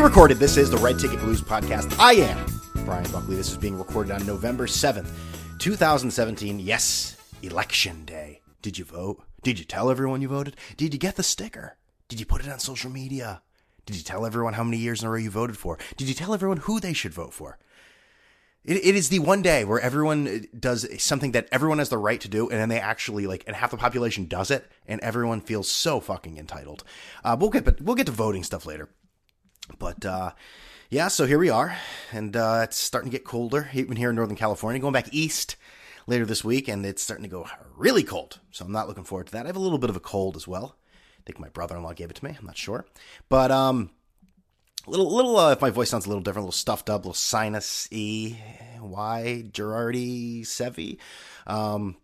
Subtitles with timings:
[0.00, 0.38] pre-recorded.
[0.38, 1.94] This is the Red Ticket Blues podcast.
[1.98, 2.46] I am
[2.86, 3.36] Brian Buckley.
[3.36, 5.10] This is being recorded on November 7th,
[5.58, 6.58] 2017.
[6.58, 8.40] Yes, election day.
[8.62, 9.22] Did you vote?
[9.42, 10.56] Did you tell everyone you voted?
[10.78, 11.76] Did you get the sticker?
[12.08, 13.42] Did you put it on social media?
[13.84, 15.76] Did you tell everyone how many years in a row you voted for?
[15.98, 17.58] Did you tell everyone who they should vote for?
[18.64, 22.20] It, it is the one day where everyone does something that everyone has the right
[22.22, 25.42] to do, and then they actually like, and half the population does it, and everyone
[25.42, 26.84] feels so fucking entitled.
[27.22, 28.88] Uh, we'll get, but we'll get to voting stuff later,
[29.78, 30.32] but uh,
[30.88, 31.08] yeah.
[31.08, 31.76] So here we are,
[32.12, 34.80] and uh, it's starting to get colder, even here in Northern California.
[34.80, 35.56] Going back east
[36.06, 37.46] later this week, and it's starting to go
[37.76, 38.40] really cold.
[38.50, 39.46] So I'm not looking forward to that.
[39.46, 40.76] I have a little bit of a cold as well.
[41.18, 42.34] I think my brother-in-law gave it to me.
[42.38, 42.86] I'm not sure,
[43.28, 43.90] but um,
[44.86, 47.08] little little uh, if my voice sounds a little different, a little stuffed up, a
[47.08, 48.36] little sinus e
[48.80, 50.98] y Gerardi Sevi.
[51.46, 51.96] Um,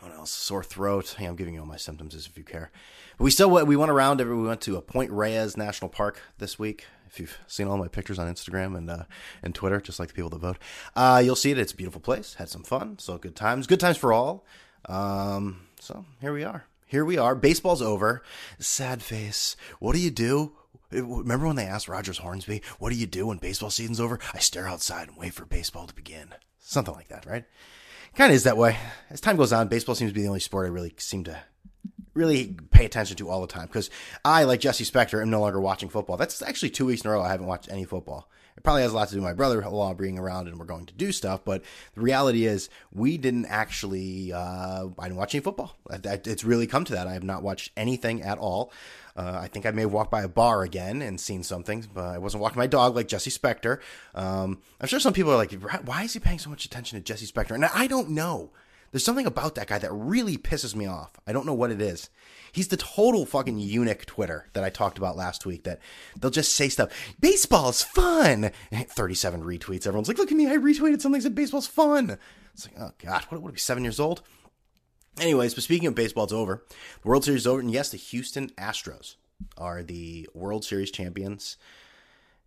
[0.00, 0.30] what else?
[0.30, 1.16] Sore throat.
[1.18, 2.70] Hey, I'm giving you all my symptoms if you care.
[3.18, 4.20] But we still we went around.
[4.20, 6.86] We went to a Point Reyes National Park this week.
[7.08, 9.04] If you've seen all my pictures on Instagram and uh,
[9.42, 10.58] and Twitter, just like the people that vote,
[10.94, 11.58] uh, you'll see it.
[11.58, 12.34] It's a beautiful place.
[12.34, 12.98] Had some fun.
[12.98, 13.66] So good times.
[13.66, 14.44] Good times for all.
[14.86, 16.66] Um, so here we are.
[16.86, 17.34] Here we are.
[17.34, 18.22] Baseball's over.
[18.58, 19.56] Sad face.
[19.80, 20.52] What do you do?
[20.90, 24.38] Remember when they asked Rogers Hornsby, "What do you do when baseball season's over?" I
[24.38, 26.34] stare outside and wait for baseball to begin.
[26.60, 27.44] Something like that, right?
[28.16, 28.78] Kind of is that way.
[29.10, 31.38] As time goes on, baseball seems to be the only sport I really seem to
[32.14, 33.90] really pay attention to all the time because
[34.24, 36.16] I, like Jesse Spector, am no longer watching football.
[36.16, 38.30] That's actually two weeks in a row I haven't watched any football.
[38.66, 40.92] Probably has a lot to do with my brother-in-law being around and we're going to
[40.92, 41.44] do stuff.
[41.44, 41.62] But
[41.94, 44.32] the reality is, we didn't actually.
[44.32, 45.76] Uh, I didn't watch any football.
[45.88, 47.06] It's really come to that.
[47.06, 48.72] I have not watched anything at all.
[49.16, 52.06] Uh, I think I may have walked by a bar again and seen something, but
[52.06, 53.78] I wasn't walking my dog like Jesse Spector.
[54.16, 55.52] Um, I'm sure some people are like,
[55.84, 57.52] why is he paying so much attention to Jesse Spector?
[57.52, 58.50] And I don't know.
[58.96, 61.10] There's something about that guy that really pisses me off.
[61.26, 62.08] I don't know what it is.
[62.50, 65.80] He's the total fucking eunuch Twitter that I talked about last week that
[66.18, 66.90] they'll just say stuff.
[67.20, 68.52] Baseball's fun.
[68.72, 69.86] 37 retweets.
[69.86, 70.46] Everyone's like, look at me.
[70.46, 72.16] I retweeted something that said baseball's fun.
[72.54, 74.22] It's like, oh God, what would it be, seven years old?
[75.20, 76.64] Anyways, but speaking of baseball, it's over.
[77.02, 79.16] The World Series is over, and yes, the Houston Astros
[79.58, 81.58] are the World Series champions.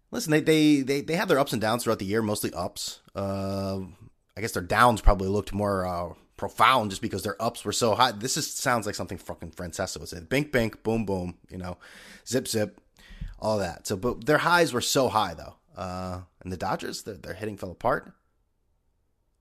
[0.09, 3.01] Listen, they they they, they have their ups and downs throughout the year, mostly ups.
[3.15, 3.81] Uh,
[4.35, 7.93] I guess their downs probably looked more uh, profound just because their ups were so
[7.93, 8.13] high.
[8.13, 10.21] This is sounds like something fucking Francesa would say.
[10.21, 11.35] Bink, bink, boom, boom.
[11.49, 11.77] You know,
[12.25, 12.79] zip, zip,
[13.39, 13.85] all that.
[13.85, 15.55] So, but their highs were so high though.
[15.75, 18.13] Uh, and the Dodgers, their, their hitting fell apart,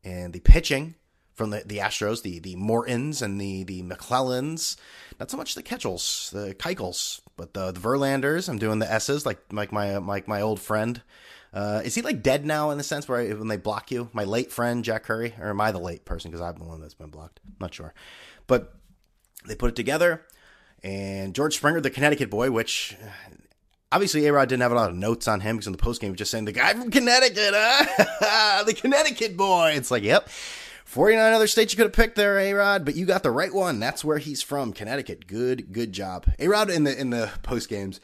[0.02, 0.96] and the pitching
[1.38, 4.76] from the, the Astros, the the Mortons and the the McClellans.
[5.18, 8.48] Not so much the Ketchels, the Keuchels, but the, the Verlanders.
[8.48, 11.00] I'm doing the S's like like my like my old friend.
[11.54, 14.10] Uh, is he like dead now in the sense where I, when they block you?
[14.12, 16.80] My late friend Jack Curry, or am I the late person because I'm the one
[16.80, 17.40] that's been blocked?
[17.58, 17.94] not sure,
[18.46, 18.74] but
[19.46, 20.26] they put it together.
[20.82, 22.96] And George Springer, the Connecticut boy, which
[23.90, 26.00] obviously A Rod didn't have a lot of notes on him because in the post
[26.00, 28.62] game just saying the guy from Connecticut, huh?
[28.66, 29.72] the Connecticut boy.
[29.74, 30.28] It's like, yep.
[30.88, 33.52] 49 other states you could have picked there, A Rod, but you got the right
[33.52, 33.78] one.
[33.78, 35.26] That's where he's from, Connecticut.
[35.26, 36.24] Good, good job.
[36.38, 38.00] A Rod in the in the post games,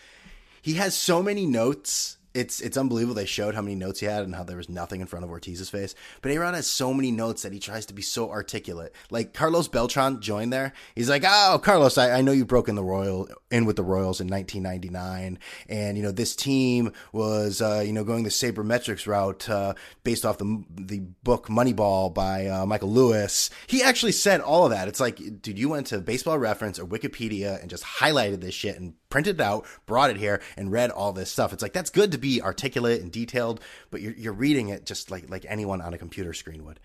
[0.61, 4.25] he has so many notes it's it's unbelievable they showed how many notes he had
[4.25, 5.95] and how there was nothing in front of Ortiz's face.
[6.21, 8.95] But Aaron has so many notes that he tries to be so articulate.
[9.11, 10.73] Like Carlos Beltran joined there.
[10.97, 13.85] He's like, "Oh, Carlos, I, I know you broke in the Royal in with the
[13.85, 19.07] Royals in 1999, and you know this team was uh, you know going the sabermetrics
[19.07, 23.49] route uh, based off the the book Moneyball by uh, Michael Lewis.
[23.69, 24.89] He actually said all of that.
[24.89, 28.79] It's like, dude, you went to Baseball Reference or Wikipedia and just highlighted this shit
[28.79, 31.53] and printed it out, brought it here, and read all this stuff.
[31.53, 33.61] It's like that's good to be articulate and detailed,
[33.93, 36.81] but you're, you're reading it just like like anyone on a computer screen would.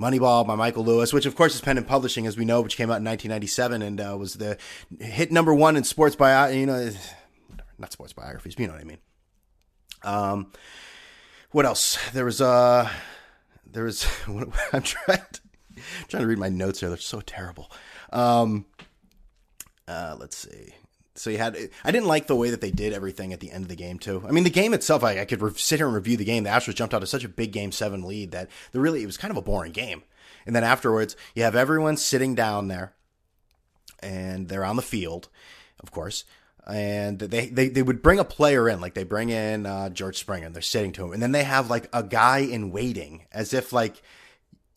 [0.00, 2.76] Moneyball by Michael Lewis, which of course is Penn and Publishing, as we know, which
[2.76, 4.56] came out in 1997 and uh, was the
[5.00, 6.92] hit number one in sports bio, you know,
[7.76, 8.98] not sports biographies, but you know what I mean.
[10.04, 10.52] Um,
[11.50, 11.98] what else?
[12.12, 12.88] There was uh,
[13.66, 15.40] there was I'm trying to,
[15.76, 16.88] I'm trying to read my notes here.
[16.88, 17.68] They're so terrible.
[18.12, 18.64] Um,
[19.88, 20.74] uh, let's see
[21.14, 23.64] so you had I didn't like the way that they did everything at the end
[23.64, 24.24] of the game too.
[24.26, 26.44] I mean, the game itself, I, I could re- sit here and review the game.
[26.44, 29.06] The Astros jumped out to such a big game seven lead that the really it
[29.06, 30.02] was kind of a boring game.
[30.46, 32.94] And then afterwards, you have everyone sitting down there,
[34.02, 35.28] and they're on the field,
[35.80, 36.24] of course.
[36.66, 40.18] And they, they, they would bring a player in, like they bring in uh, George
[40.18, 43.26] Springer, and they're sitting to him, and then they have like a guy in waiting,
[43.32, 44.02] as if like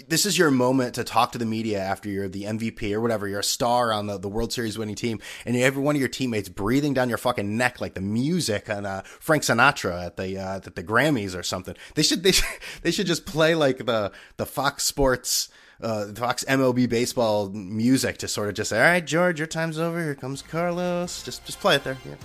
[0.08, 3.28] this is your moment to talk to the media after you're the MVP or whatever.
[3.28, 6.10] You're a star on the, the World Series winning team, and every one of your
[6.10, 10.38] teammates breathing down your fucking neck like the music on uh, Frank Sinatra at the
[10.38, 11.76] uh, at the Grammys or something.
[11.96, 12.50] They should they should,
[12.82, 15.50] they should just play like the the Fox Sports.
[15.82, 19.78] Uh, Fox MLB baseball music to sort of just say, all right, George, your time's
[19.78, 20.02] over.
[20.02, 21.24] Here comes Carlos.
[21.24, 21.98] Just, just play it there.
[22.06, 22.16] Yeah.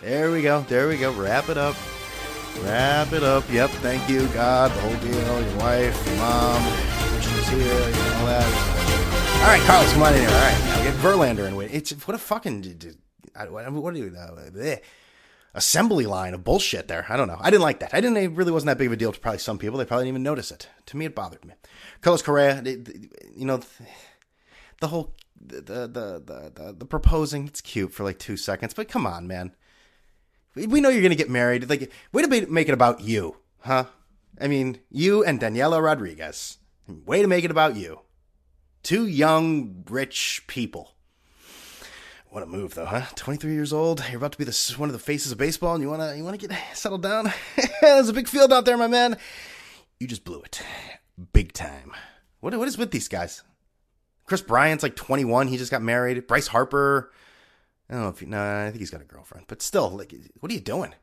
[0.00, 0.62] There we go.
[0.62, 1.12] There we go.
[1.12, 1.76] Wrap it up.
[2.64, 3.44] Wrap it up.
[3.50, 3.70] Yep.
[3.70, 4.70] Thank you, God.
[4.70, 5.42] The whole deal.
[5.42, 6.62] Your wife, your mom,
[7.20, 8.76] she's here, all that.
[9.42, 10.28] All right, Carlos, come on in here.
[10.28, 11.70] All right, now get Verlander in.
[11.70, 12.62] It's what a fucking.
[13.36, 14.16] What, do you?
[14.16, 14.76] Uh,
[15.54, 17.06] assembly line of bullshit there.
[17.08, 17.38] I don't know.
[17.40, 17.94] I didn't like that.
[17.94, 18.16] I didn't.
[18.16, 19.78] It really wasn't that big of a deal to probably some people.
[19.78, 20.68] They probably didn't even notice it.
[20.86, 21.54] To me, it bothered me.
[22.00, 23.60] Carlos Correa, you know,
[24.80, 27.46] the whole the the the the, the proposing.
[27.46, 29.54] It's cute for like two seconds, but come on, man.
[30.56, 31.68] We know you're gonna get married.
[31.68, 33.84] Like, way to make it about you, huh?
[34.40, 36.58] I mean, you and Daniella Rodriguez.
[36.88, 38.00] Way to make it about you.
[38.82, 40.92] Two young, rich people.
[42.30, 43.06] What a move, though, huh?
[43.14, 44.02] 23 years old.
[44.08, 46.24] You're about to be the, one of the faces of baseball, and you wanna you
[46.24, 47.32] wanna get settled down.
[47.80, 49.16] There's a big field out there, my man.
[50.00, 50.62] You just blew it,
[51.32, 51.92] big time.
[52.40, 53.42] What what is with these guys?
[54.26, 55.48] Kris Bryant's like 21.
[55.48, 56.26] He just got married.
[56.26, 57.12] Bryce Harper.
[57.88, 60.14] I don't know if you, no, I think he's got a girlfriend, but still, like,
[60.40, 60.94] what are you doing?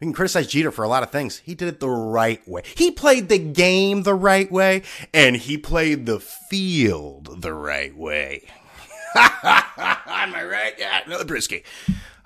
[0.00, 1.38] We can criticize Jeter for a lot of things.
[1.38, 2.62] He did it the right way.
[2.76, 4.82] He played the game the right way,
[5.14, 8.48] and he played the field the right way.
[9.14, 10.74] Am I right?
[10.78, 11.62] Yeah, another brisky.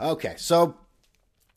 [0.01, 0.77] Okay, so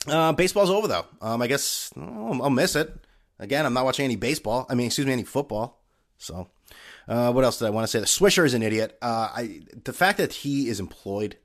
[0.08, 1.06] uh, baseball's over though.
[1.22, 2.94] Um, I guess oh, I'll miss it.
[3.40, 4.66] Again, I'm not watching any baseball.
[4.70, 5.82] I mean, excuse me, any football.
[6.18, 6.50] So,
[7.08, 8.00] uh, what else did I want to say?
[8.00, 8.98] The Swisher is an idiot.
[9.02, 11.38] Uh, I the fact that he is employed,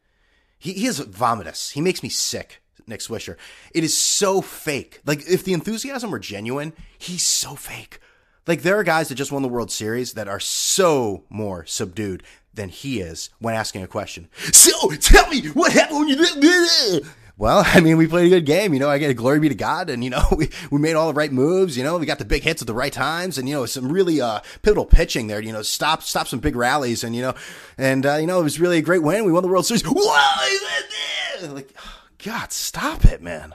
[0.64, 1.72] he, he is vomitous.
[1.72, 2.62] He makes me sick.
[2.86, 3.36] Nick Swisher.
[3.74, 5.00] It is so fake.
[5.04, 7.98] Like if the enthusiasm were genuine, he's so fake.
[8.46, 12.22] Like there are guys that just won the World Series that are so more subdued
[12.52, 14.28] than he is when asking a question.
[14.52, 18.46] So tell me what happened when you did well, I mean, we played a good
[18.46, 18.72] game.
[18.74, 21.08] You know, I get glory be to God, and you know, we, we made all
[21.08, 21.76] the right moves.
[21.76, 23.90] You know, we got the big hits at the right times, and you know, some
[23.90, 25.40] really uh, pivotal pitching there.
[25.40, 27.34] You know, stop stop some big rallies, and you know,
[27.78, 29.24] and uh, you know, it was really a great win.
[29.24, 29.82] We won the World Series.
[29.86, 31.52] Whoa!
[31.52, 31.74] Like,
[32.24, 33.54] God, stop it, man.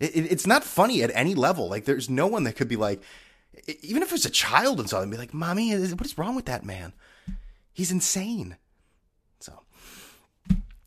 [0.00, 1.68] It, it, it's not funny at any level.
[1.68, 3.02] Like, there's no one that could be like,
[3.82, 6.46] even if it was a child and something, be like, "Mommy, what is wrong with
[6.46, 6.92] that man?
[7.72, 8.56] He's insane."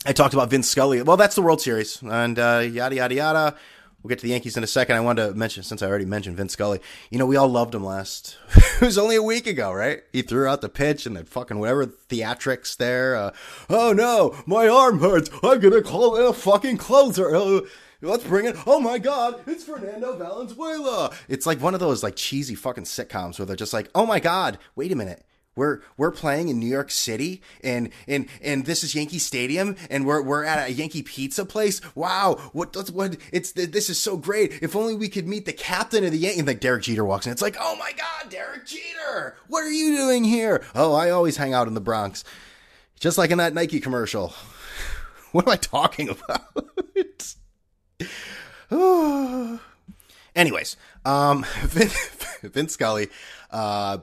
[0.06, 1.02] I talked about Vince Scully.
[1.02, 3.56] Well, that's the World Series, and uh, yada yada yada.
[4.02, 4.96] We'll get to the Yankees in a second.
[4.96, 6.80] I wanted to mention, since I already mentioned Vince Scully,
[7.10, 8.38] you know, we all loved him last.
[8.56, 10.04] it was only a week ago, right?
[10.14, 13.16] He threw out the pitch and the fucking whatever theatrics there.
[13.16, 13.32] Uh,
[13.70, 15.30] oh no, my arm hurts.
[15.44, 17.36] I'm gonna call in a fucking closer.
[17.36, 17.62] Uh,
[18.02, 18.56] let's bring it.
[18.68, 21.14] Oh my god, it's Fernando Valenzuela.
[21.28, 24.20] It's like one of those like cheesy fucking sitcoms where they're just like, oh my
[24.20, 25.26] god, wait a minute.
[25.57, 30.06] We're we're playing in New York City, and and and this is Yankee Stadium, and
[30.06, 31.81] we're we're at a Yankee pizza place.
[31.95, 33.18] Wow, what what?
[33.31, 34.62] It's this is so great.
[34.62, 36.39] If only we could meet the captain of the Yankees.
[36.39, 39.71] And like Derek Jeter walks in, it's like, oh my God, Derek Jeter, what are
[39.71, 40.63] you doing here?
[40.75, 42.24] Oh, I always hang out in the Bronx,
[43.00, 44.33] just like in that Nike commercial.
[45.31, 46.42] what am I talking about?
[50.36, 51.45] Anyways, um,
[52.44, 53.10] Vince Scully,
[53.50, 54.00] uh,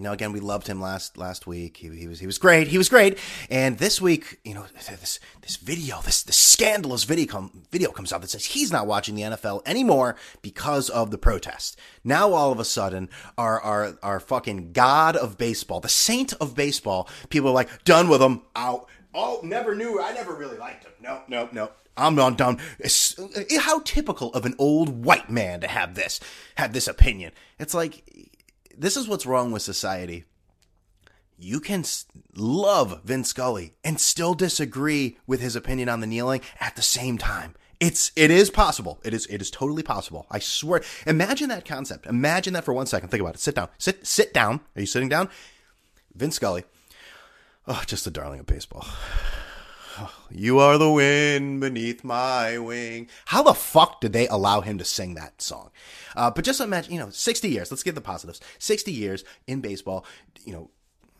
[0.00, 1.76] you know, again, we loved him last last week.
[1.76, 2.68] He, he, was he was great.
[2.68, 3.18] He was great.
[3.50, 8.22] And this week, you know, this this video, this this scandalous video video comes out
[8.22, 11.78] that says he's not watching the NFL anymore because of the protest.
[12.02, 16.54] Now all of a sudden, our our our fucking god of baseball, the saint of
[16.54, 18.88] baseball, people are like done with him, out.
[19.12, 20.00] Oh, never knew.
[20.00, 20.92] I never really liked him.
[21.02, 21.72] No, no, no.
[21.94, 22.58] I'm not done.
[22.82, 23.28] Uh,
[23.58, 26.20] how typical of an old white man to have this,
[26.54, 27.32] have this opinion.
[27.58, 28.02] It's like
[28.80, 30.24] this is what's wrong with society.
[31.38, 31.84] You can
[32.34, 37.18] love Vince Scully and still disagree with his opinion on the kneeling at the same
[37.18, 37.54] time.
[37.78, 39.00] It's it is possible.
[39.04, 40.26] It is it is totally possible.
[40.30, 40.82] I swear.
[41.06, 42.06] Imagine that concept.
[42.06, 43.08] Imagine that for one second.
[43.08, 43.40] Think about it.
[43.40, 43.68] Sit down.
[43.78, 44.60] Sit sit down.
[44.76, 45.30] Are you sitting down?
[46.14, 46.64] Vince Scully.
[47.66, 48.86] Oh, just the darling of baseball.
[50.30, 53.08] You are the wind beneath my wing.
[53.26, 55.70] How the fuck did they allow him to sing that song?
[56.14, 57.70] Uh, but just imagine, you know, 60 years.
[57.70, 58.40] Let's give the positives.
[58.58, 60.04] 60 years in baseball,
[60.44, 60.70] you know,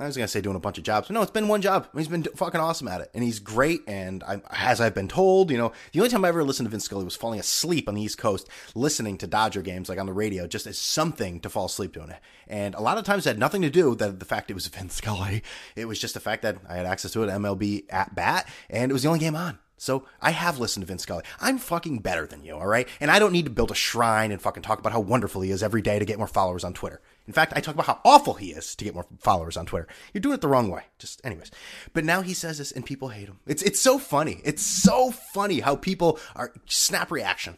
[0.00, 1.86] I was gonna say doing a bunch of jobs, but no, it's been one job.
[1.94, 3.82] He's been fucking awesome at it, and he's great.
[3.86, 6.70] And I, as I've been told, you know, the only time I ever listened to
[6.70, 10.06] Vince Scully was falling asleep on the East Coast, listening to Dodger games like on
[10.06, 12.18] the radio, just as something to fall asleep to.
[12.48, 14.66] And a lot of times it had nothing to do with the fact it was
[14.68, 15.42] Vince Scully.
[15.76, 18.90] It was just the fact that I had access to it MLB at bat, and
[18.90, 19.58] it was the only game on.
[19.76, 21.24] So I have listened to Vince Scully.
[21.40, 22.88] I'm fucking better than you, all right?
[23.00, 25.50] And I don't need to build a shrine and fucking talk about how wonderful he
[25.50, 27.02] is every day to get more followers on Twitter.
[27.30, 29.86] In fact, I talk about how awful he is to get more followers on Twitter.
[30.12, 30.82] You're doing it the wrong way.
[30.98, 31.52] Just anyways.
[31.92, 33.38] But now he says this and people hate him.
[33.46, 34.40] It's it's so funny.
[34.44, 37.56] It's so funny how people are snap reaction.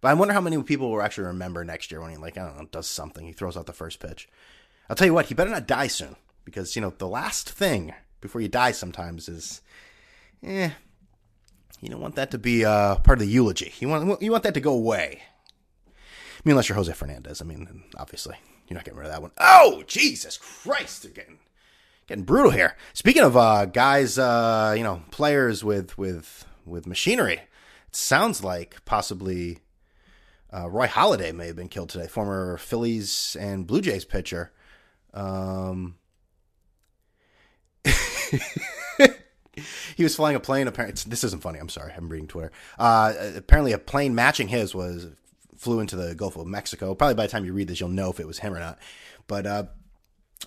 [0.00, 2.46] But I wonder how many people will actually remember next year when he like, I
[2.46, 3.26] don't know, does something.
[3.26, 4.26] He throws out the first pitch.
[4.88, 6.16] I'll tell you what, he better not die soon.
[6.46, 9.60] Because, you know, the last thing before you die sometimes is
[10.42, 10.70] eh,
[11.82, 13.74] You don't want that to be uh, part of the eulogy.
[13.80, 15.20] You want you want that to go away.
[15.86, 17.42] I mean, unless you're Jose Fernandez.
[17.42, 18.36] I mean, obviously,
[18.70, 19.32] you're not getting rid of that one.
[19.36, 21.02] Oh, Jesus Christ!
[21.02, 21.38] They're getting
[22.06, 22.76] getting brutal here.
[22.92, 27.34] Speaking of uh, guys, uh, you know, players with with with machinery,
[27.88, 29.58] it sounds like possibly
[30.54, 32.06] uh, Roy Halladay may have been killed today.
[32.06, 34.52] Former Phillies and Blue Jays pitcher.
[35.12, 35.96] Um,
[39.96, 40.68] he was flying a plane.
[40.68, 41.58] Apparently, this isn't funny.
[41.58, 41.92] I'm sorry.
[41.96, 42.52] I'm reading Twitter.
[42.78, 45.08] Uh, apparently, a plane matching his was
[45.60, 46.94] flew into the Gulf of Mexico.
[46.94, 48.78] Probably by the time you read this, you'll know if it was him or not.
[49.26, 49.64] But uh,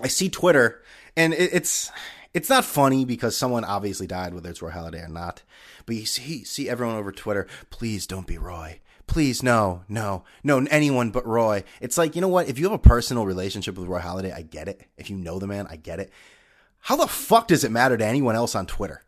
[0.02, 0.82] I see Twitter,
[1.16, 1.92] and it, it's
[2.34, 5.44] it's not funny because someone obviously died, whether it's Roy Halladay or not.
[5.86, 7.48] But you see see everyone over Twitter.
[7.70, 8.80] Please don't be Roy.
[9.06, 11.64] Please no, no, no, anyone but Roy.
[11.80, 12.50] It's like you know what?
[12.50, 14.82] If you have a personal relationship with Roy Halladay, I get it.
[14.98, 16.12] If you know the man, I get it.
[16.80, 19.04] How the fuck does it matter to anyone else on Twitter?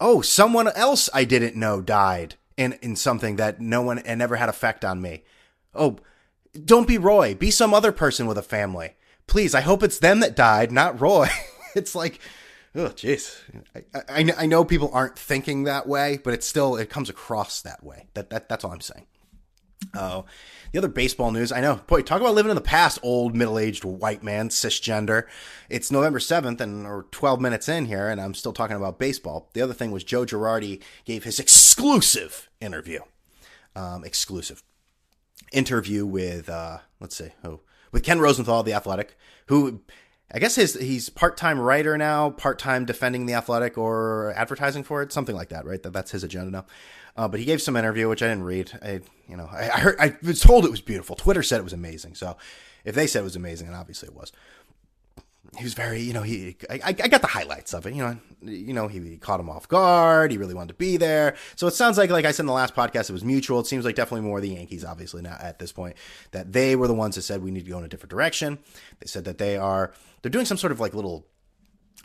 [0.00, 4.36] Oh, someone else I didn't know died in, in something that no one and never
[4.36, 5.24] had effect on me.
[5.74, 5.98] Oh,
[6.64, 7.34] don't be Roy.
[7.34, 8.94] Be some other person with a family.
[9.26, 11.28] Please, I hope it's them that died, not Roy.
[11.74, 12.18] it's like,
[12.74, 13.36] oh, jeez.
[13.74, 17.62] I, I, I know people aren't thinking that way, but it still, it comes across
[17.62, 18.08] that way.
[18.14, 19.06] That, that That's all I'm saying.
[19.94, 20.26] Oh,
[20.72, 21.76] the other baseball news, I know.
[21.86, 25.24] Boy, talk about living in the past, old middle-aged white man, cisgender.
[25.68, 29.50] It's November 7th and or 12 minutes in here and I'm still talking about baseball.
[29.52, 33.00] The other thing was Joe Girardi gave his exclusive interview.
[33.76, 34.62] Um, exclusive
[35.52, 37.60] interview with uh, let's see, who?
[37.90, 39.82] With Ken Rosenthal, the athletic, who
[40.32, 45.12] I guess his he's part-time writer now, part-time defending the athletic or advertising for it,
[45.12, 45.82] something like that, right?
[45.82, 46.66] That that's his agenda now.
[47.16, 48.72] Uh, but he gave some interview, which I didn't read.
[48.82, 51.16] I, you know, I, I, heard, I was told it was beautiful.
[51.16, 52.14] Twitter said it was amazing.
[52.14, 52.36] So
[52.84, 54.32] if they said it was amazing, and obviously it was.
[55.58, 57.92] He was very, you know, he, I, I got the highlights of it.
[57.92, 60.30] You know, you know, he, he caught him off guard.
[60.30, 61.36] He really wanted to be there.
[61.56, 63.60] So it sounds like, like I said in the last podcast, it was mutual.
[63.60, 65.96] It seems like definitely more the Yankees, obviously now at this point,
[66.30, 68.60] that they were the ones that said we need to go in a different direction.
[69.00, 69.92] They said that they are,
[70.22, 71.26] they're doing some sort of like little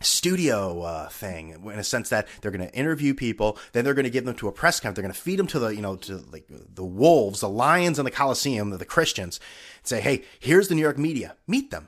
[0.02, 4.04] studio uh, thing in a sense that they're going to interview people then they're going
[4.04, 5.82] to give them to a press conference they're going to feed them to the you
[5.82, 9.40] know to like the wolves the lions in the coliseum the christians
[9.80, 11.36] and say hey here's the new york media.
[11.48, 11.88] Meet them.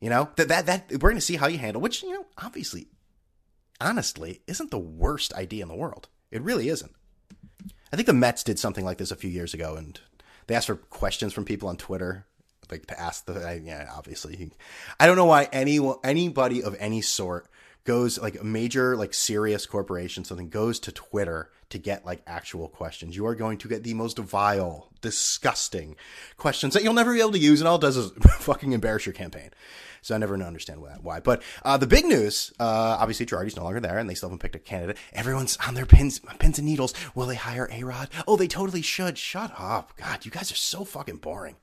[0.00, 0.30] You know?
[0.36, 2.88] That that that we're going to see how you handle which you know obviously
[3.80, 6.08] honestly isn't the worst idea in the world.
[6.30, 6.94] It really isn't.
[7.92, 10.00] I think the mets did something like this a few years ago and
[10.46, 12.26] they asked for questions from people on twitter
[12.70, 14.50] like to ask the yeah obviously
[14.98, 17.48] i don't know why any anybody of any sort
[17.84, 22.68] goes like a major like serious corporation something goes to twitter to get like actual
[22.68, 25.96] questions you are going to get the most vile disgusting
[26.36, 29.06] questions that you'll never be able to use and all it does is fucking embarrass
[29.06, 29.50] your campaign
[30.06, 31.18] so I never understand why.
[31.18, 34.38] But uh, the big news, uh, obviously, Girardi's no longer there, and they still haven't
[34.38, 34.98] picked a candidate.
[35.12, 36.94] Everyone's on their pins, pins and needles.
[37.16, 38.08] Will they hire A Rod?
[38.26, 39.18] Oh, they totally should.
[39.18, 40.24] Shut up, God!
[40.24, 41.56] You guys are so fucking boring.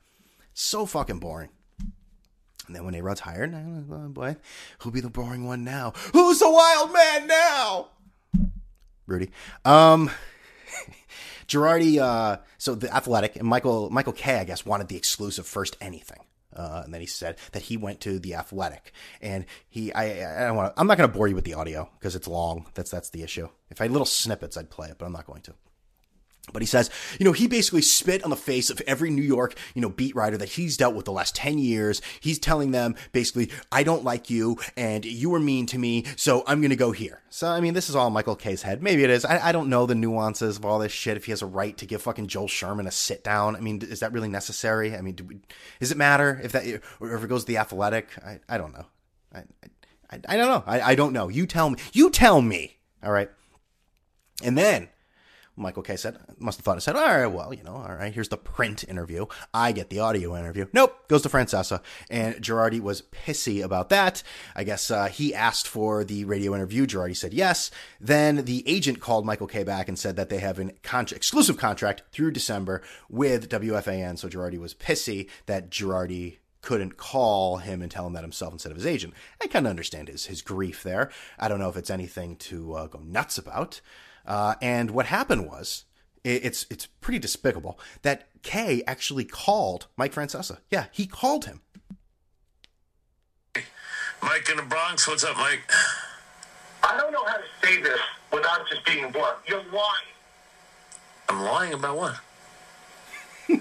[0.54, 1.50] So fucking boring.
[2.66, 4.36] And then when A-Rod's hired, oh boy,
[4.78, 5.92] who'll be the boring one now?
[6.12, 7.88] Who's the wild man now?
[9.06, 9.30] Rudy.
[9.64, 10.10] Um,
[11.48, 15.76] Girardi, uh, so the athletic and Michael, Michael Kay, I guess, wanted the exclusive first
[15.80, 16.20] anything.
[16.56, 20.46] Uh, and then he said that he went to the athletic and he, I, I
[20.46, 22.66] don't want I'm not going to bore you with the audio because it's long.
[22.74, 23.48] That's, that's the issue.
[23.70, 25.54] If I had little snippets, I'd play it, but I'm not going to.
[26.52, 29.54] But he says, you know, he basically spit on the face of every New York,
[29.74, 32.02] you know, beat writer that he's dealt with the last 10 years.
[32.20, 36.44] He's telling them basically, I don't like you and you were mean to me, so
[36.46, 37.22] I'm going to go here.
[37.30, 38.82] So, I mean, this is all Michael Kay's head.
[38.82, 39.24] Maybe it is.
[39.24, 41.16] I, I don't know the nuances of all this shit.
[41.16, 43.80] If he has a right to give fucking Joel Sherman a sit down, I mean,
[43.82, 44.94] is that really necessary?
[44.94, 45.40] I mean, do we,
[45.80, 48.08] does it matter if that, or if it goes to the athletic?
[48.24, 48.86] I, I don't know.
[49.34, 49.44] I,
[50.10, 50.64] I, I don't know.
[50.66, 51.28] I, I don't know.
[51.28, 51.78] You tell me.
[51.94, 52.76] You tell me.
[53.02, 53.30] All right.
[54.42, 54.88] And then
[55.56, 58.12] Michael Kay said, must have thought, I said, all right, well, you know, all right,
[58.12, 59.26] here's the print interview.
[59.52, 60.66] I get the audio interview.
[60.72, 61.80] Nope, goes to Francesa.
[62.10, 64.22] And Girardi was pissy about that.
[64.56, 66.86] I guess uh, he asked for the radio interview.
[66.86, 67.70] Girardi said yes.
[68.00, 71.56] Then the agent called Michael Kay back and said that they have an con- exclusive
[71.56, 74.18] contract through December with WFAN.
[74.18, 78.72] So Girardi was pissy that Girardi couldn't call him and tell him that himself instead
[78.72, 79.12] of his agent.
[79.40, 81.10] I kind of understand his, his grief there.
[81.38, 83.82] I don't know if it's anything to uh, go nuts about.
[84.26, 85.84] Uh, and what happened was,
[86.22, 90.58] it, it's it's pretty despicable that Kay actually called Mike Francesa.
[90.70, 91.60] Yeah, he called him.
[94.22, 95.70] Mike in the Bronx, what's up, Mike?
[96.82, 98.00] I don't know how to say this
[98.32, 99.36] without just being blunt.
[99.46, 100.08] You're lying.
[101.28, 102.14] I'm lying about what?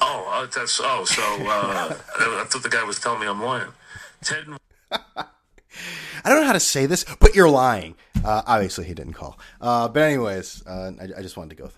[0.00, 1.04] oh, uh, that's oh.
[1.04, 3.68] So uh, I thought the guy was telling me I'm lying.
[4.22, 4.38] Ted.
[4.38, 4.57] I don't know
[6.48, 7.94] how to say this, but you're lying.
[8.24, 9.38] Uh, obviously, he didn't call.
[9.60, 11.70] Uh, but anyways, uh, I, I just wanted to go.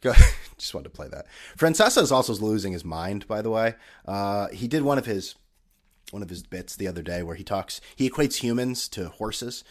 [0.00, 0.12] Go,
[0.58, 1.26] just wanted to play that.
[1.58, 3.26] Francesa is also losing his mind.
[3.26, 3.74] By the way,
[4.06, 5.34] uh, he did one of his
[6.10, 7.80] one of his bits the other day where he talks.
[7.96, 9.64] He equates humans to horses.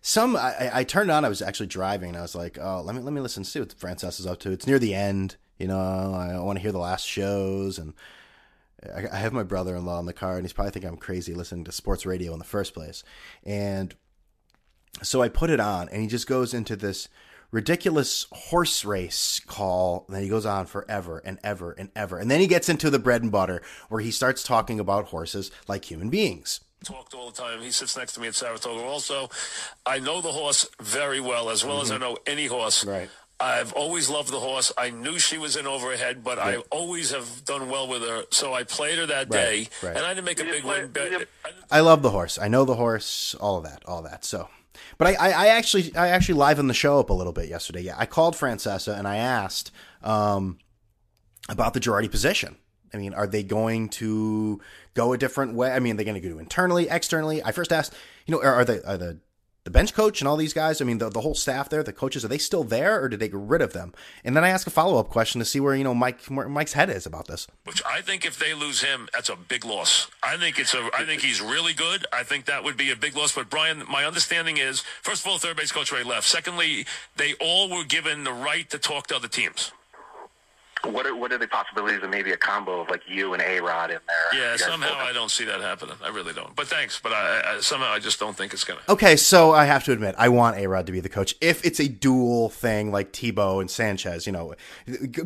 [0.00, 1.24] Some I, I turned on.
[1.24, 3.60] I was actually driving, and I was like, "Oh, let me let me listen see
[3.60, 5.36] what Francesa is up to." It's near the end.
[5.58, 7.94] You know, I want to hear the last shows, and
[8.94, 11.64] I, I have my brother-in-law in the car, and he's probably thinking I'm crazy listening
[11.64, 13.02] to sports radio in the first place.
[13.44, 13.94] And
[15.02, 17.08] so I put it on, and he just goes into this
[17.50, 22.28] ridiculous horse race call and then he goes on forever and ever and ever and
[22.28, 25.88] then he gets into the bread and butter where he starts talking about horses like
[25.88, 27.60] human beings talked all the time.
[27.60, 28.84] He sits next to me at Saratoga.
[28.84, 29.30] Also,
[29.84, 31.84] I know the horse very well, as well mm-hmm.
[31.84, 32.84] as I know any horse.
[32.84, 33.08] Right.
[33.40, 34.72] I've always loved the horse.
[34.78, 38.02] I knew she was in over her head, but I always have done well with
[38.02, 38.24] her.
[38.30, 39.96] So I played her that day, right, right.
[39.96, 41.28] and I didn't make a big win bet.
[41.70, 42.38] I love the horse.
[42.38, 43.34] I know the horse.
[43.40, 43.82] All of that.
[43.86, 44.24] All of that.
[44.24, 44.48] So
[44.98, 47.82] but I, I, I, actually I actually livened the show up a little bit yesterday.
[47.82, 49.70] Yeah, I called Francesa and I asked
[50.02, 50.58] um,
[51.48, 52.56] about the Girardi position.
[52.92, 54.60] I mean, are they going to
[54.94, 55.72] go a different way?
[55.72, 57.42] I mean, are they going to go internally, externally?
[57.42, 57.92] I first asked,
[58.26, 59.18] you know, are, are the are the
[59.64, 61.92] the bench coach and all these guys, I mean, the, the whole staff there, the
[61.92, 63.94] coaches, are they still there or did they get rid of them?
[64.22, 66.48] And then I ask a follow up question to see where, you know, Mike, where
[66.50, 67.46] Mike's head is about this.
[67.64, 70.08] Which I think if they lose him, that's a big loss.
[70.22, 72.06] I think it's a, I think he's really good.
[72.12, 73.34] I think that would be a big loss.
[73.34, 76.28] But Brian, my understanding is, first of all, third base coach Ray left.
[76.28, 79.72] Secondly, they all were given the right to talk to other teams
[80.86, 83.60] what are what are the possibilities of maybe a combo of like you and A
[83.60, 84.40] Rod in there?
[84.40, 85.96] Yeah, somehow I don't see that happening.
[86.02, 86.54] I really don't.
[86.54, 87.00] But thanks.
[87.02, 88.80] But I, I somehow I just don't think it's gonna.
[88.88, 91.34] Okay, so I have to admit, I want A Rod to be the coach.
[91.40, 94.54] If it's a dual thing like Tebow and Sanchez, you know,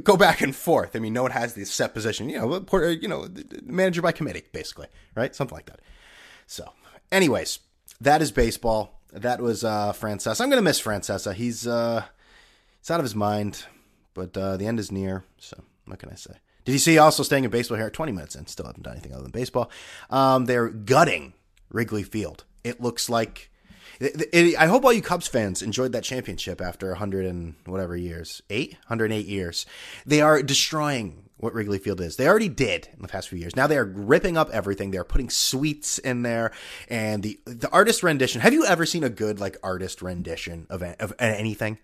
[0.02, 0.94] go back and forth.
[0.94, 2.28] I mean, no one has the set position.
[2.28, 3.28] You know, you know,
[3.64, 5.34] manager by committee, basically, right?
[5.34, 5.80] Something like that.
[6.46, 6.72] So,
[7.12, 7.58] anyways,
[8.00, 9.00] that is baseball.
[9.12, 10.40] That was uh Francesa.
[10.40, 11.34] I'm gonna miss Francesa.
[11.34, 12.04] He's uh,
[12.80, 13.64] he's out of his mind
[14.18, 15.24] but uh, the end is near.
[15.38, 16.34] So what can I say?
[16.64, 19.14] Did you see also staying in baseball here 20 minutes and still haven't done anything
[19.14, 19.70] other than baseball?
[20.10, 21.32] Um, they're gutting
[21.70, 22.44] Wrigley Field.
[22.64, 23.50] It looks like.
[24.00, 27.96] It, it, I hope all you Cubs fans enjoyed that championship after 100 and whatever
[27.96, 28.42] years.
[28.50, 28.72] Eight?
[28.88, 29.66] 108 years.
[30.04, 32.16] They are destroying what Wrigley Field is.
[32.16, 33.56] They already did in the past few years.
[33.56, 34.90] Now they are ripping up everything.
[34.90, 36.52] They're putting suites in there
[36.88, 38.40] and the the artist rendition.
[38.40, 41.78] Have you ever seen a good like artist rendition of, of anything?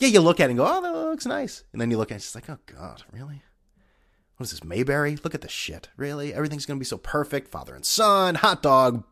[0.00, 1.62] Yeah, you look at it and go, oh, that looks nice.
[1.72, 3.42] And then you look at it, it's like, oh, God, really?
[4.36, 5.16] What is this, Mayberry?
[5.22, 5.90] Look at this shit.
[5.98, 6.32] Really?
[6.32, 7.48] Everything's going to be so perfect.
[7.48, 9.04] Father and son, hot dog,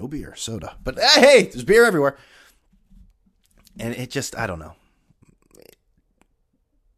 [0.00, 0.76] no beer, soda.
[0.82, 2.16] But eh, hey, there's beer everywhere.
[3.78, 4.72] And it just, I don't know.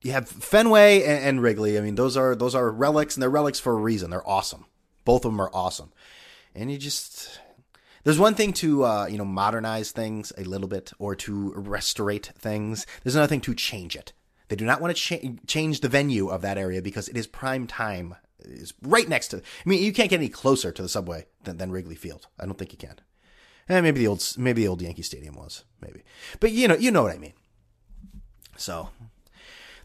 [0.03, 1.77] You have Fenway and, and Wrigley.
[1.77, 4.11] I mean, those are those are relics, and they're relics for a reason.
[4.11, 4.66] They're awesome.
[5.05, 5.92] Both of them are awesome.
[6.55, 7.40] And you just
[8.05, 12.27] there's one thing to uh, you know modernize things a little bit or to restorate
[12.35, 12.87] things.
[13.03, 14.12] There's another thing to change it.
[14.49, 17.27] They do not want to cha- change the venue of that area because it is
[17.27, 18.14] prime time.
[18.40, 19.38] Is right next to.
[19.38, 22.27] I mean, you can't get any closer to the subway than, than Wrigley Field.
[22.38, 23.01] I don't think you can.
[23.71, 26.03] Eh, maybe the old maybe the old Yankee Stadium was maybe,
[26.40, 27.33] but you know you know what I mean.
[28.57, 28.90] So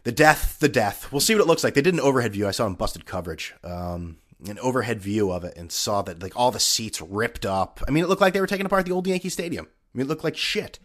[0.04, 1.10] the death, the death.
[1.10, 1.74] We'll see what it looks like.
[1.74, 2.46] They did an overhead view.
[2.46, 3.54] I saw in busted coverage.
[3.64, 7.82] Um, an overhead view of it and saw that like all the seats ripped up.
[7.86, 9.66] I mean, it looked like they were taking apart the old Yankee Stadium.
[9.66, 10.78] I mean, it looked like shit.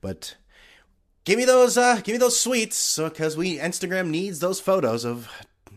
[0.00, 0.36] But
[1.24, 5.28] give me those, uh, give me those suites, because we Instagram needs those photos of
[5.66, 5.72] a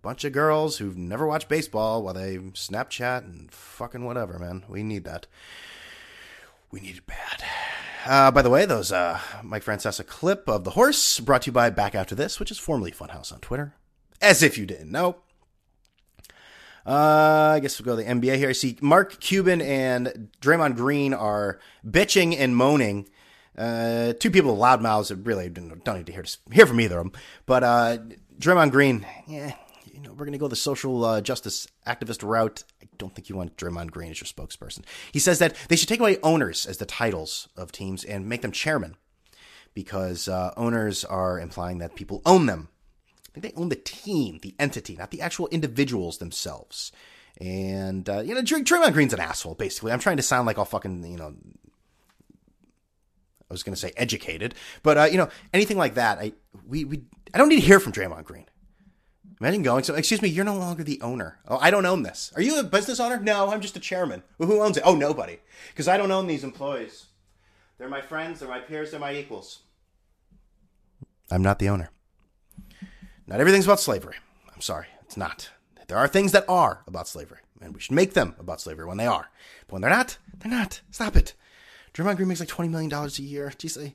[0.00, 4.64] bunch of girls who've never watched baseball while they Snapchat and fucking whatever, man.
[4.68, 5.26] We need that.
[6.70, 7.42] We need it bad.
[8.06, 11.52] Uh, by the way, those uh, Mike Francesa clip of the horse brought to you
[11.52, 13.74] by Back After This, which is formerly Funhouse on Twitter.
[14.20, 15.16] As if you didn't know.
[16.86, 18.50] Uh, I guess we'll go to the NBA here.
[18.50, 23.08] I see Mark Cuban and Draymond Green are bitching and moaning.
[23.56, 26.98] Uh, two people with loud mouths that really don't need to hear hear from either
[26.98, 27.20] of them.
[27.46, 27.98] But uh,
[28.38, 29.54] Draymond Green, yeah,
[29.86, 32.64] you know, we're gonna go the social uh, justice activist route.
[32.82, 34.82] I don't think you want Draymond Green as your spokesperson.
[35.12, 38.42] He says that they should take away owners as the titles of teams and make
[38.42, 38.96] them chairman
[39.72, 42.68] because uh, owners are implying that people own them
[43.40, 46.92] think they own the team, the entity, not the actual individuals themselves.
[47.40, 49.54] And uh, you know, Draymond Green's an asshole.
[49.54, 51.34] Basically, I'm trying to sound like all fucking you know.
[53.50, 56.32] I was going to say educated, but uh, you know, anything like that, I
[56.66, 58.46] we we I don't need to hear from Draymond Green.
[59.40, 59.84] Imagine going.
[59.84, 61.38] So, excuse me, you're no longer the owner.
[61.48, 62.32] Oh, I don't own this.
[62.36, 63.18] Are you a business owner?
[63.18, 64.22] No, I'm just a chairman.
[64.38, 64.84] Well, who owns it?
[64.86, 65.38] Oh, nobody.
[65.70, 67.06] Because I don't own these employees.
[67.76, 68.40] They're my friends.
[68.40, 68.92] They're my peers.
[68.92, 69.60] They're my equals.
[71.30, 71.90] I'm not the owner.
[73.26, 74.16] Not everything's about slavery.
[74.54, 75.50] I'm sorry, it's not.
[75.88, 77.38] There are things that are about slavery.
[77.60, 79.30] and we should make them about slavery when they are.
[79.66, 80.80] But when they're not, they're not.
[80.90, 81.34] Stop it.
[81.94, 83.52] Draymond Green makes like $20 million a year.
[83.56, 83.92] Jeez,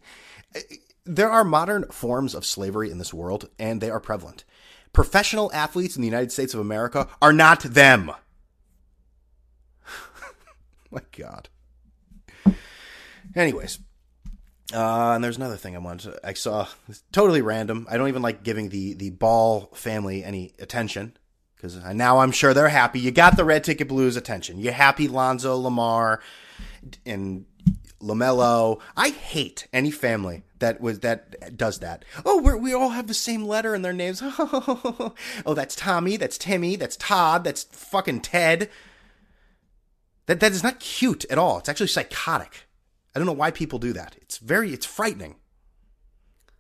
[0.55, 0.59] I,
[1.05, 4.45] there are modern forms of slavery in this world, and they are prevalent.
[4.93, 8.11] Professional athletes in the United States of America are not them.
[10.91, 11.49] My God.
[13.35, 13.79] Anyways,
[14.73, 16.13] uh, and there's another thing I wanted.
[16.13, 16.67] To, I saw
[17.11, 17.87] totally random.
[17.89, 21.17] I don't even like giving the the Ball family any attention
[21.55, 22.99] because now I'm sure they're happy.
[22.99, 24.59] You got the Red Ticket Blues attention.
[24.59, 26.21] You happy Lonzo Lamar
[27.05, 27.45] and
[27.99, 28.79] LaMelo.
[28.95, 32.05] I hate any family that was that does that.
[32.25, 34.21] Oh, we we all have the same letter in their names.
[34.23, 35.13] oh,
[35.47, 36.17] that's Tommy.
[36.17, 36.75] That's Timmy.
[36.75, 37.43] That's Todd.
[37.43, 38.69] That's fucking Ted.
[40.27, 41.57] That that is not cute at all.
[41.57, 42.68] It's actually psychotic.
[43.19, 44.15] I don't know why people do that.
[44.21, 45.35] It's very it's frightening.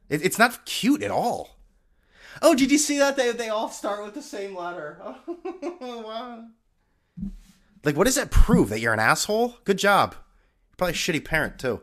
[0.09, 1.57] It, it's not cute at all.
[2.41, 3.15] Oh, did you see that?
[3.15, 4.97] They they all start with the same letter.
[5.79, 6.43] wow.
[7.85, 8.67] Like, what does that prove?
[8.67, 9.55] That you're an asshole?
[9.63, 10.15] Good job.
[10.15, 11.79] You're probably a shitty parent too.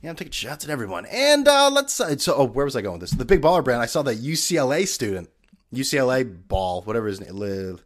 [0.00, 1.04] Yeah, I'm taking shots at everyone.
[1.04, 2.00] And uh, let's.
[2.00, 3.18] Uh, so, oh, where was I going with this?
[3.18, 3.82] The Big Baller Brand.
[3.82, 5.28] I saw that UCLA student,
[5.70, 7.78] UCLA ball, whatever his name,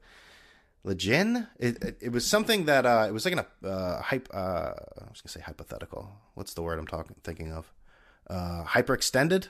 [0.85, 1.49] Legin.
[1.59, 4.29] It, it, it was something that uh, it was like a uh, hype.
[4.33, 6.11] Uh, I was gonna say hypothetical.
[6.35, 7.73] What's the word I'm talking thinking of?
[8.29, 9.49] Uh, hyperextended.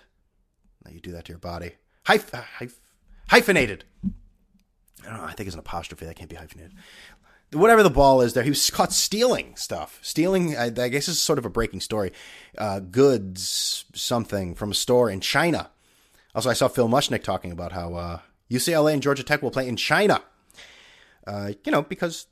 [0.85, 1.73] Now you do that to your body.
[2.07, 2.75] Hyph, uh, hyph,
[3.29, 3.85] hyphenated.
[5.05, 5.25] I don't know.
[5.25, 6.07] I think it's an apostrophe.
[6.07, 6.73] That can't be hyphenated
[7.53, 9.99] whatever the ball is there, he was caught stealing stuff.
[10.03, 12.12] Stealing, I, I guess, is sort of a breaking story.
[12.57, 15.71] Uh, goods, something from a store in China.
[16.35, 18.18] Also, I saw Phil Mushnick talking about how uh,
[18.51, 20.23] UCLA and Georgia Tech will play in China.
[21.26, 22.26] Uh, you know, because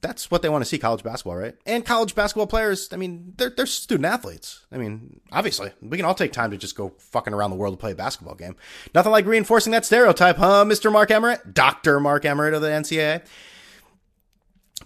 [0.00, 1.56] that's what they want to see college basketball, right?
[1.66, 4.64] And college basketball players, I mean, they're, they're student athletes.
[4.70, 7.74] I mean, obviously, we can all take time to just go fucking around the world
[7.74, 8.56] to play a basketball game.
[8.94, 10.92] Nothing like reinforcing that stereotype, huh, Mr.
[10.92, 11.52] Mark Emmert?
[11.52, 11.98] Dr.
[12.00, 13.26] Mark Emmert of the NCAA.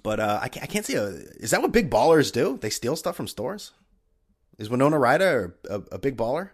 [0.02, 1.04] But uh, I, can't, I can't see a.
[1.04, 2.58] Is that what big ballers do?
[2.60, 3.72] They steal stuff from stores?
[4.58, 6.50] Is Winona Ryder a, a big baller?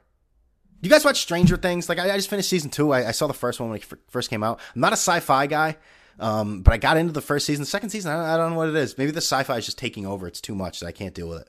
[0.81, 1.89] You guys watch Stranger Things?
[1.89, 2.93] Like I, I just finished season two.
[2.93, 4.61] I, I, saw the first one when it first came out.
[4.75, 5.77] I'm not a sci-fi guy,
[6.19, 7.63] um, but I got into the first season.
[7.63, 8.99] The second season, I, I don't know what it is.
[8.99, 10.27] Maybe the sci-fi is just taking over.
[10.27, 10.83] It's too much.
[10.83, 11.49] I can't deal with it.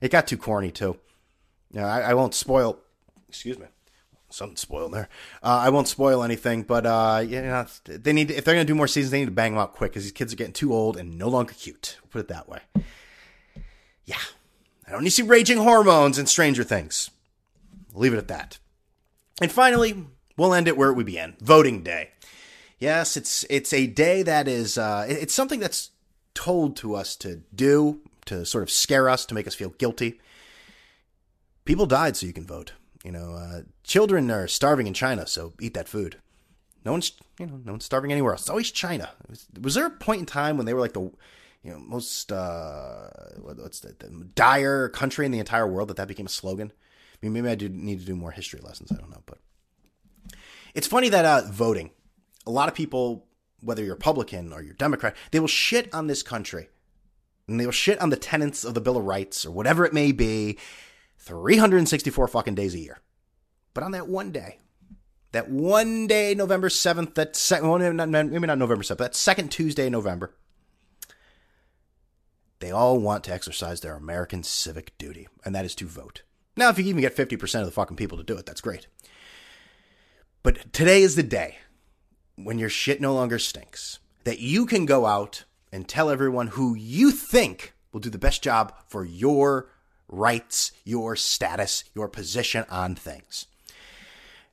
[0.00, 0.98] It got too corny too.
[1.70, 2.78] Yeah, I, I won't spoil.
[3.28, 3.66] Excuse me
[4.30, 5.08] something spoiled there.
[5.42, 8.66] Uh, I won't spoil anything, but uh, you know, they need to, if they're going
[8.66, 10.36] to do more seasons, they need to bang them out quick because these kids are
[10.36, 11.98] getting too old and no longer cute.
[12.02, 12.60] We'll put it that way.
[14.04, 14.16] Yeah,
[14.86, 17.10] I don't need to see raging hormones and Stranger Things.
[17.94, 18.58] I'll leave it at that.
[19.40, 20.06] And finally,
[20.36, 22.10] we'll end it where we began: voting day.
[22.78, 25.90] Yes, it's it's a day that is uh, it's something that's
[26.34, 30.20] told to us to do to sort of scare us to make us feel guilty.
[31.64, 32.72] People died so you can vote.
[33.04, 36.18] You know, uh, children are starving in China, so eat that food.
[36.84, 38.42] No one's, you know, no one's starving anywhere else.
[38.42, 39.10] It's always China.
[39.28, 42.32] Was, was there a point in time when they were like the, you know, most
[42.32, 43.08] uh,
[43.40, 46.72] what's the, the dire country in the entire world that that became a slogan?
[47.14, 48.92] I mean, maybe I do need to do more history lessons.
[48.92, 49.38] I don't know, but
[50.74, 51.90] it's funny that uh, voting.
[52.48, 53.26] A lot of people,
[53.60, 56.70] whether you're Republican or you're Democrat, they will shit on this country,
[57.46, 59.92] and they will shit on the tenets of the Bill of Rights or whatever it
[59.92, 60.58] may be
[61.18, 62.98] 364 fucking days a year.
[63.74, 64.60] But on that one day,
[65.32, 69.86] that one day, November 7th, that second, well, maybe not November 7th, that second Tuesday
[69.86, 70.34] in November,
[72.60, 76.22] they all want to exercise their American civic duty, and that is to vote.
[76.56, 78.86] Now, if you even get 50% of the fucking people to do it, that's great.
[80.42, 81.58] But today is the day
[82.44, 86.74] when your shit no longer stinks, that you can go out and tell everyone who
[86.74, 89.70] you think will do the best job for your
[90.08, 93.46] rights, your status, your position on things.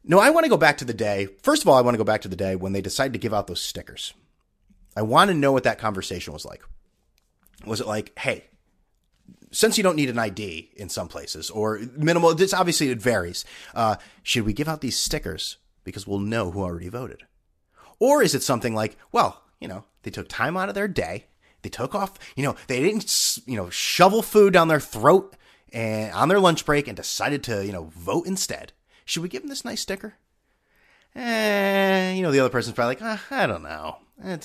[0.03, 1.27] No, I want to go back to the day.
[1.41, 3.19] First of all, I want to go back to the day when they decided to
[3.19, 4.13] give out those stickers.
[4.95, 6.63] I want to know what that conversation was like.
[7.65, 8.45] Was it like, hey,
[9.51, 13.45] since you don't need an ID in some places or minimal, this obviously it varies.
[13.73, 17.23] Uh, should we give out these stickers because we'll know who already voted?
[17.99, 21.25] Or is it something like, well, you know, they took time out of their day.
[21.62, 25.36] They took off, you know, they didn't, you know, shovel food down their throat
[25.73, 28.73] and on their lunch break and decided to, you know, vote instead.
[29.03, 30.15] Should we give them this nice sticker?
[31.15, 33.97] Eh, you know, the other person's probably like, ah, I don't know.
[34.23, 34.36] Eh,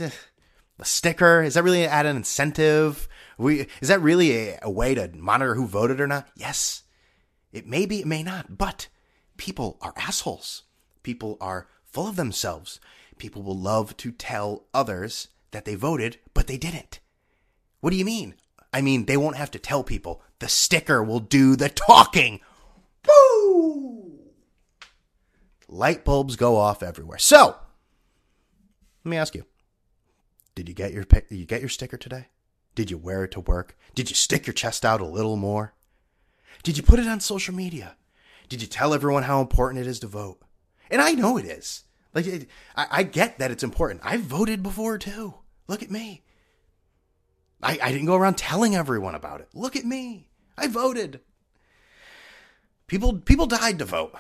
[0.81, 3.07] the sticker is that really an incentive?
[3.37, 6.29] We is that really a, a way to monitor who voted or not?
[6.35, 6.85] Yes,
[7.53, 8.89] it may be, it may not, but
[9.37, 10.63] people are assholes.
[11.03, 12.81] People are full of themselves.
[13.21, 17.01] People will love to tell others that they voted, but they didn't.
[17.81, 18.35] What do you mean?
[18.73, 20.23] I mean, they won't have to tell people.
[20.39, 22.41] The sticker will do the talking.
[23.07, 24.21] Woo!
[25.69, 27.19] Light bulbs go off everywhere.
[27.19, 27.57] So,
[29.05, 29.45] let me ask you
[30.55, 32.29] Did you get your did you get your sticker today?
[32.75, 33.77] Did you wear it to work?
[33.95, 35.75] Did you stick your chest out a little more?
[36.63, 37.97] Did you put it on social media?
[38.49, 40.41] Did you tell everyone how important it is to vote?
[40.91, 41.85] And I know it is.
[42.14, 44.01] Like it, I, I get that it's important.
[44.03, 45.35] I voted before too.
[45.68, 46.23] Look at me.
[47.62, 49.49] I, I didn't go around telling everyone about it.
[49.55, 50.29] Look at me.
[50.57, 51.20] I voted.
[52.87, 54.14] People people died to vote.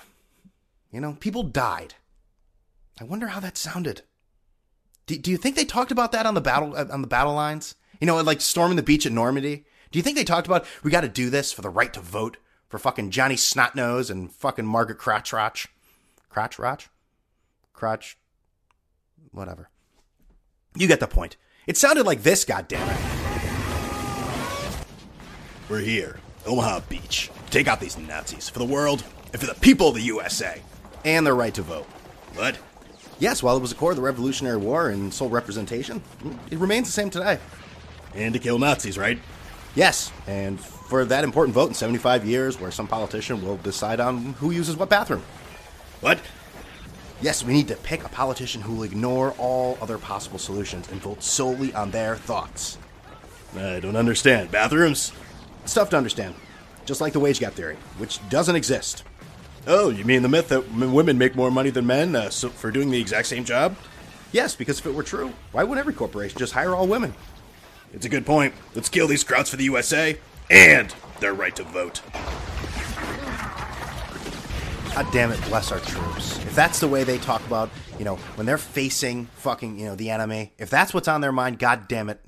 [0.92, 1.94] You know, people died.
[3.00, 4.02] I wonder how that sounded.
[5.06, 7.34] Do, do you think they talked about that on the battle uh, on the battle
[7.34, 7.74] lines?
[8.00, 9.64] You know, like storming the beach at Normandy.
[9.90, 12.00] Do you think they talked about we got to do this for the right to
[12.00, 12.36] vote
[12.68, 15.66] for fucking Johnny Snotnose and fucking Margaret Crotchroch?
[16.32, 16.88] Crotchroch?
[17.80, 18.18] Crotch?
[19.32, 19.70] Whatever.
[20.76, 21.38] You get the point.
[21.66, 22.98] It sounded like this, goddammit.
[25.70, 27.30] We're here, Omaha Beach.
[27.48, 30.60] Take out these Nazis for the world and for the people of the USA
[31.06, 31.86] and their right to vote.
[32.34, 32.58] What?
[33.18, 36.02] Yes, while it was a core of the Revolutionary War and sole representation,
[36.50, 37.38] it remains the same today.
[38.14, 39.18] And to kill Nazis, right?
[39.74, 44.34] Yes, and for that important vote in 75 years where some politician will decide on
[44.34, 45.22] who uses what bathroom.
[46.02, 46.20] What?
[47.22, 51.02] Yes, we need to pick a politician who will ignore all other possible solutions and
[51.02, 52.78] vote solely on their thoughts.
[53.54, 54.50] I don't understand.
[54.50, 55.12] Bathrooms?
[55.62, 56.34] It's tough to understand.
[56.86, 59.04] Just like the wage gap theory, which doesn't exist.
[59.66, 62.70] Oh, you mean the myth that women make more money than men uh, so for
[62.70, 63.76] doing the exact same job?
[64.32, 67.12] Yes, because if it were true, why would every corporation just hire all women?
[67.92, 68.54] It's a good point.
[68.74, 70.16] Let's kill these Krauts for the USA
[70.50, 72.00] and their right to vote.
[74.94, 76.36] God damn it, bless our troops.
[76.38, 79.94] If that's the way they talk about, you know, when they're facing fucking, you know,
[79.94, 82.20] the enemy, if that's what's on their mind, god damn it,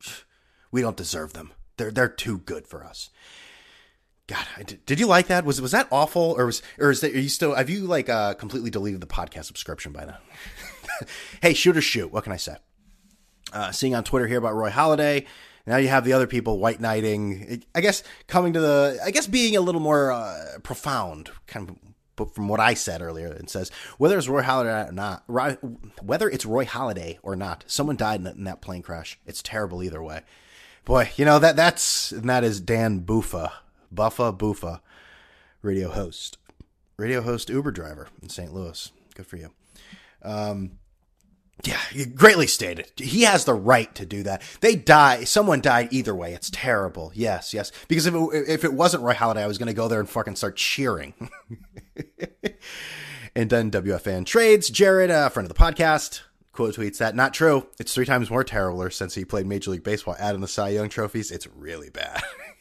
[0.72, 1.52] we don't deserve them.
[1.76, 3.10] They're they're too good for us.
[4.26, 5.44] God, did, did you like that?
[5.44, 7.54] Was was that awful, or was or is that are you still?
[7.54, 10.18] Have you like uh, completely deleted the podcast subscription by now?
[11.42, 12.10] hey, shoot or shoot.
[12.10, 12.56] What can I say?
[13.52, 15.26] Uh, seeing on Twitter here about Roy Halladay.
[15.66, 17.64] Now you have the other people white knighting.
[17.74, 21.76] I guess coming to the, I guess being a little more uh, profound, kind of.
[22.16, 25.24] But from what I said earlier, it says whether it's Roy Halladay or not,
[26.00, 29.18] whether it's Roy Halladay or not, someone died in that, in that plane crash.
[29.26, 30.20] It's terrible either way.
[30.84, 33.50] Boy, you know that that's and that is Dan Buffa,
[33.92, 34.80] Buffa Buffa,
[35.60, 36.38] radio host,
[36.96, 38.54] radio host, Uber driver in St.
[38.54, 38.92] Louis.
[39.16, 39.50] Good for you.
[40.22, 40.78] Um,
[41.62, 41.78] yeah,
[42.14, 42.90] greatly stated.
[42.96, 44.42] He has the right to do that.
[44.60, 45.24] They die.
[45.24, 46.34] Someone died either way.
[46.34, 47.12] It's terrible.
[47.14, 47.70] Yes, yes.
[47.88, 50.08] Because if it, if it wasn't Roy Halladay, I was going to go there and
[50.08, 51.14] fucking start cheering.
[53.36, 54.68] and then WFN trades.
[54.68, 57.66] Jared, a friend of the podcast, quote tweets that not true.
[57.78, 60.16] It's three times more terrible since he played Major League Baseball.
[60.18, 61.30] Adding the Cy Young trophies.
[61.30, 62.22] It's really bad.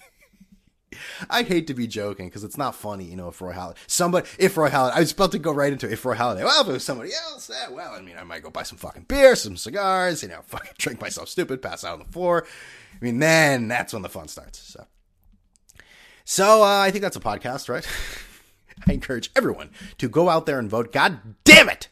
[1.30, 4.28] I hate to be joking because it's not funny, you know, if Roy Halladay, somebody,
[4.38, 6.62] if Roy Halladay, I was about to go right into it, if Roy Halladay, well,
[6.62, 9.04] if it was somebody else, eh, well, I mean, I might go buy some fucking
[9.04, 12.46] beer, some cigars, you know, fucking drink myself stupid, pass out on the floor.
[12.94, 14.60] I mean, then that's when the fun starts.
[14.60, 14.86] So,
[16.26, 17.88] so uh, I think that's a podcast, right?
[18.88, 20.92] I encourage everyone to go out there and vote.
[20.92, 21.90] God damn it!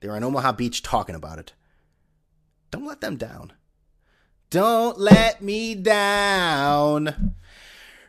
[0.00, 1.52] They're on Omaha Beach talking about it.
[2.70, 3.52] Don't let them down.
[4.50, 7.36] Don't let me down.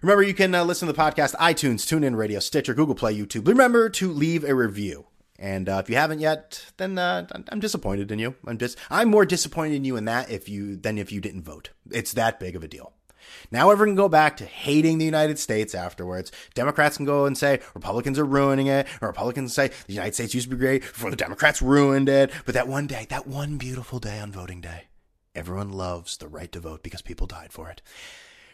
[0.01, 3.47] Remember, you can uh, listen to the podcast iTunes, TuneIn Radio, Stitcher, Google Play, YouTube.
[3.47, 5.05] Remember to leave a review.
[5.37, 8.33] And uh, if you haven't yet, then uh, I'm disappointed in you.
[8.47, 11.43] I'm just I'm more disappointed in you in that if you than if you didn't
[11.43, 11.69] vote.
[11.91, 12.93] It's that big of a deal.
[13.51, 16.31] Now everyone can go back to hating the United States afterwards.
[16.55, 20.33] Democrats can go and say Republicans are ruining it, or Republicans say the United States
[20.33, 22.31] used to be great before the Democrats ruined it.
[22.45, 24.85] But that one day, that one beautiful day on voting day,
[25.35, 27.83] everyone loves the right to vote because people died for it.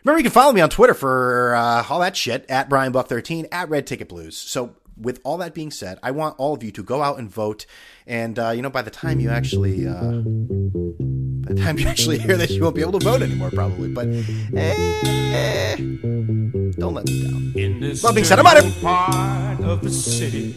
[0.03, 3.07] Remember, you can follow me on Twitter for uh, all that shit at Brian Buck
[3.09, 4.37] 13 at Red Ticket Blues.
[4.37, 7.29] So, with all that being said, I want all of you to go out and
[7.29, 7.67] vote.
[8.07, 12.17] And uh, you know, by the time you actually, uh, by the time you actually
[12.17, 13.89] hear this, you won't be able to vote anymore, probably.
[13.89, 14.07] But
[14.55, 17.53] eh, don't let them down.
[17.55, 20.53] In this being said, I'm out of- part of the city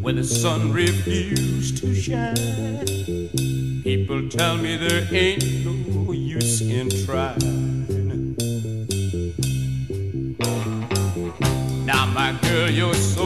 [0.00, 2.36] where the sun refused to shine,
[3.82, 7.67] people tell me there ain't no use in trying.
[12.48, 13.17] Girl, you're so